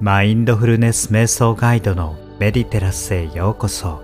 [0.00, 4.02] マインドフルネス瞑想ガイドのメディテラスへようこそ。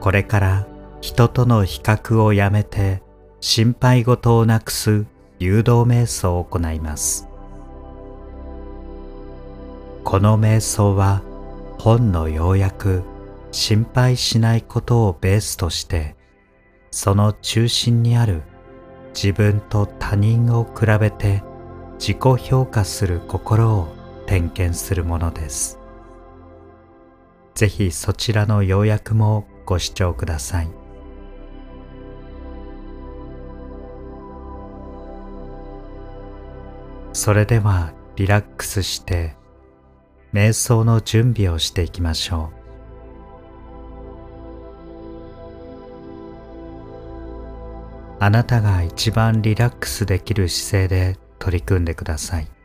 [0.00, 0.66] これから
[1.00, 3.02] 人との比較をやめて
[3.40, 5.06] 心配事をなくす
[5.38, 7.26] 誘導瞑想を行います。
[10.04, 11.22] この瞑想は
[11.78, 13.02] 本の要約
[13.52, 16.14] 心配しないことをベースとして
[16.90, 18.42] その中心にある
[19.14, 21.42] 自分と他人を比べて
[21.98, 23.95] 自己評価する心を
[24.26, 25.78] 点検するものです。
[27.54, 30.68] ぜひそちらの要約もご視聴ください。
[37.12, 39.36] それではリラックスして
[40.34, 42.56] 瞑想の準備をしていきましょう。
[48.18, 52.55] あなたが一番リラックスできる姿勢で取り組んでください。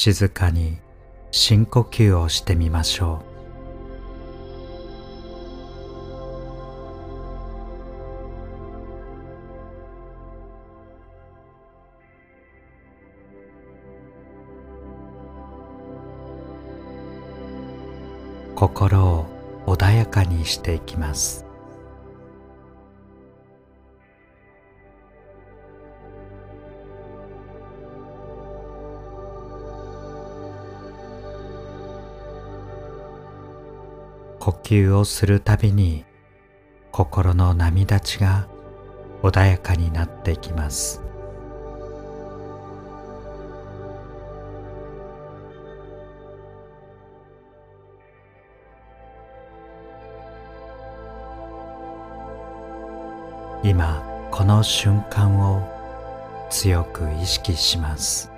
[0.00, 0.78] 静かに
[1.32, 3.24] 深呼吸をしてみましょう。
[18.54, 19.26] 心を
[19.66, 21.47] 穏やかにしていきます。
[34.68, 36.04] 吸をするたびに
[36.92, 38.48] 心の波立ちが
[39.22, 41.00] 穏やかになってきます。
[53.62, 55.66] 今この瞬間を
[56.50, 58.37] 強く意識します。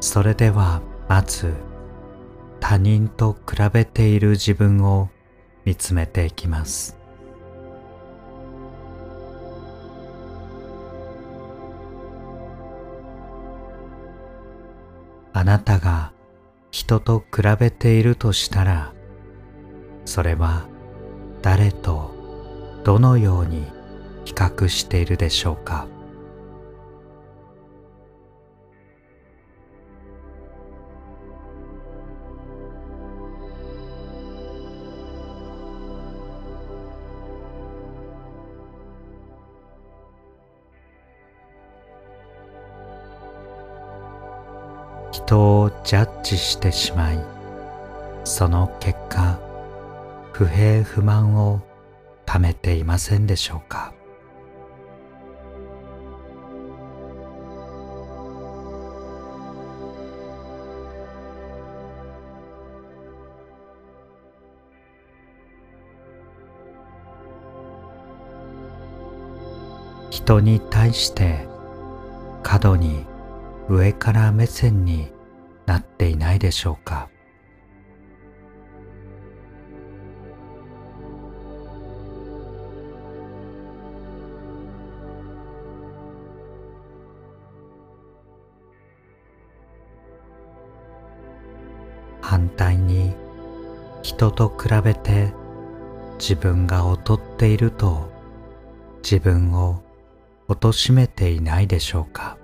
[0.00, 1.54] それではまず
[2.58, 5.08] 他人と比べている自分を
[5.64, 6.96] 見つめていきます。
[15.32, 16.12] あなたが
[16.70, 18.92] 人と比べているとしたら
[20.04, 20.66] それは
[21.40, 22.10] 誰と
[22.84, 23.64] どのように
[24.24, 25.86] 比較しているでしょうか？
[45.30, 47.24] 人をジャッジしてしまい
[48.24, 49.38] その結果
[50.32, 51.62] 不平不満を
[52.26, 53.94] ためていませんでしょうか。
[70.10, 71.46] 人に対して
[72.42, 73.06] 過度に
[73.68, 75.12] 上から目線に
[75.70, 77.08] なっていないでしょうか？
[92.20, 93.14] 反対に
[94.02, 95.32] 人と比べて
[96.18, 98.10] 自分が劣っていると
[99.04, 99.84] 自分を
[100.48, 102.38] 貶めていないでしょうか？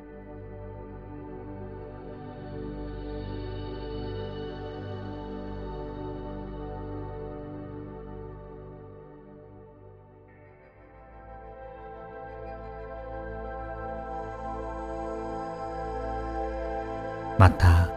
[17.39, 17.91] また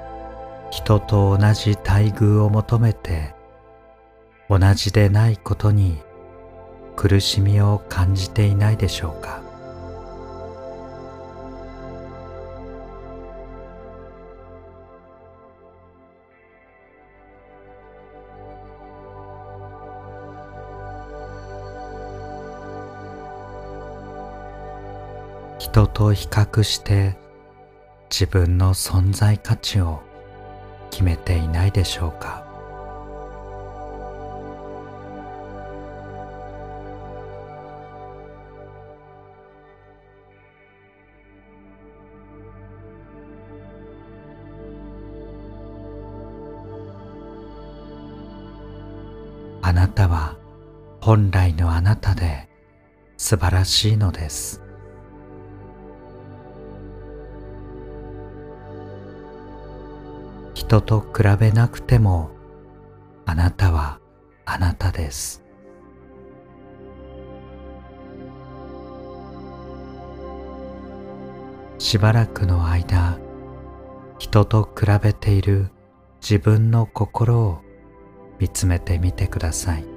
[0.70, 3.34] 人と同じ待遇を求めて
[4.50, 5.98] 同じでないことに
[6.96, 9.42] 苦しみを感じていないでしょうか。
[25.60, 27.16] 人と比較して
[28.10, 30.02] 自分の存在価値を
[30.92, 32.44] 決めていないでしょうか？
[49.62, 50.36] あなたは
[51.00, 52.50] 本来のあなたで
[53.18, 54.69] 素晴らしいのです。
[60.69, 62.30] 人と比べなくても
[63.25, 64.00] あなたは
[64.45, 65.44] あなたです。
[71.80, 73.18] しばらくの間
[74.19, 75.71] 人と比べている
[76.21, 77.62] 自分の心を
[78.38, 79.89] 見つめてみてください。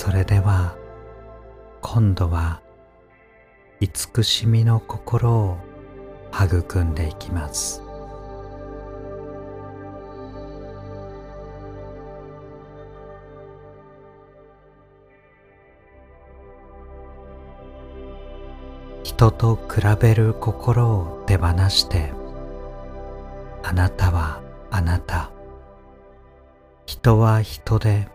[0.00, 0.76] それでは
[1.80, 2.60] 今度は
[3.80, 5.58] 慈しみの心を
[6.32, 7.82] 育んでいきます。
[19.02, 22.12] 人と比べる心を手放して
[23.64, 25.32] あなたはあなた。
[26.86, 28.06] 人は人で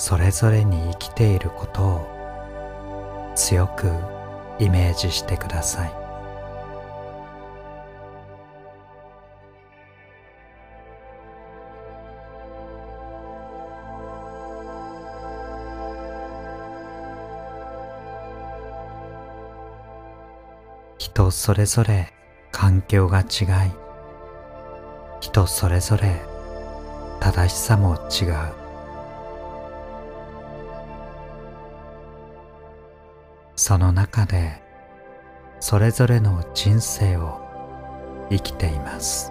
[0.00, 3.92] それぞれに生きていることを強く
[4.58, 5.92] イメージしてください。
[20.96, 22.14] 人それぞれ
[22.50, 23.24] 環境が違
[23.68, 23.70] い
[25.20, 26.22] 人それぞれ
[27.20, 28.59] 正しさも違う。
[33.62, 34.62] その中で
[35.60, 37.42] それぞれの人生を
[38.30, 39.30] 生きています。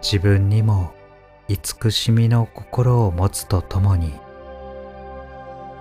[0.00, 0.92] 自分にも
[1.48, 4.12] 慈しみの心を持つとともに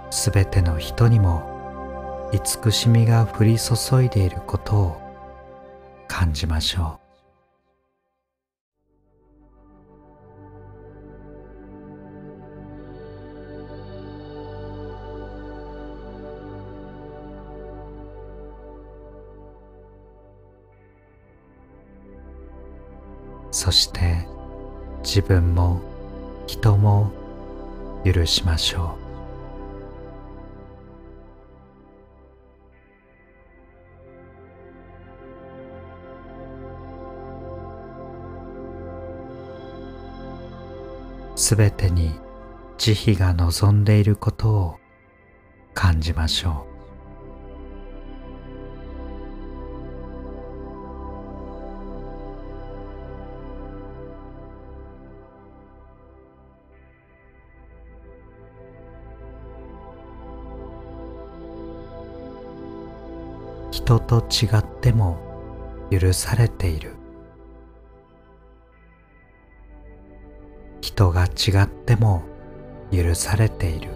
[0.10, 1.55] すべての人にも
[2.36, 5.02] 慈しみが降り注いでいることを
[6.06, 7.06] 感じましょう。
[23.52, 24.28] そして
[25.02, 25.80] 自分も
[26.48, 27.10] 人も
[28.04, 29.05] 許しましょう。
[41.48, 42.10] すべてに
[42.80, 44.80] 慈悲が望んでいることを
[45.76, 46.66] 感じましょ
[63.70, 63.70] う。
[63.70, 65.20] 人と違っても
[65.92, 67.05] 許されている。
[70.96, 72.24] 人が違っても
[72.90, 73.90] 許されている。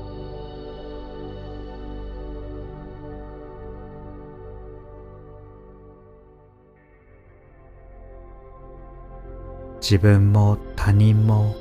[9.81, 11.55] 自分も他人も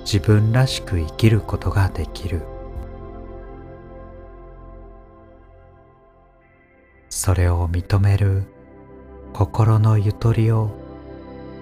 [0.00, 2.40] 自分らしく生きることができる。
[7.10, 8.44] それを認める
[9.34, 10.70] 心のゆとりを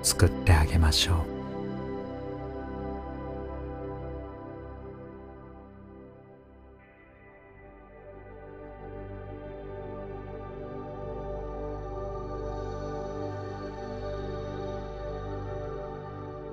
[0.05, 1.32] 作ってあげましょう。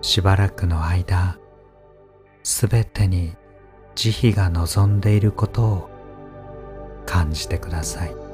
[0.02, 1.38] しばらくの間
[2.44, 3.36] すべてに
[3.96, 5.90] 慈悲が望んでいることを
[7.06, 8.29] 感じてください。